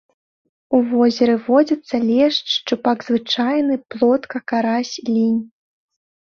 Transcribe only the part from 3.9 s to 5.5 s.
плотка, карась, лінь.